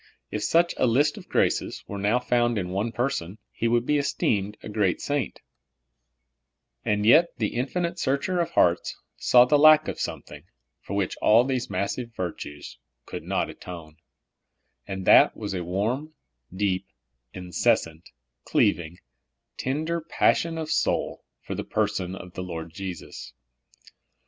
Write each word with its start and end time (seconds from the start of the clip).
If 0.31 0.43
such 0.43 0.73
a 0.77 0.87
list 0.87 1.15
of 1.15 1.29
graces 1.29 1.83
were 1.87 1.99
now 1.99 2.17
found 2.17 2.57
in 2.57 2.69
one 2.69 2.91
per 2.91 3.07
son, 3.07 3.37
he 3.51 3.67
would 3.67 3.85
be 3.85 3.99
esteemed 3.99 4.57
a 4.63 4.67
great 4.67 4.99
saint; 4.99 5.41
and 6.83 7.05
yet 7.05 7.37
the 7.37 7.49
infinite 7.49 7.99
Searcher 7.99 8.39
of 8.39 8.49
hearts 8.49 8.97
saw 9.17 9.45
the 9.45 9.59
lack 9.59 9.87
of 9.87 9.99
something 9.99 10.43
for 10.81 10.95
which 10.95 11.15
all 11.17 11.43
these 11.43 11.69
massive* 11.69 12.15
virtues 12.15 12.79
could 13.05 13.21
not 13.21 13.47
atone; 13.51 13.97
PERSONAL 14.87 14.87
LOVE 14.87 14.87
OF 14.87 14.87
JESUS. 14.87 14.87
21 14.87 14.97
and 14.97 15.05
that 15.05 15.37
was 15.39 15.53
a 15.53 15.63
warm, 15.63 16.13
deep, 16.55 16.87
incessant, 17.35 18.09
cleaving, 18.43 18.97
tender 19.55 20.01
passion 20.01 20.57
of 20.57 20.71
soul 20.71 21.23
for 21.43 21.53
the 21.53 21.63
person 21.63 22.15
of 22.15 22.33
the 22.33 22.41
Lord 22.41 22.73
Jesus. 22.73 23.33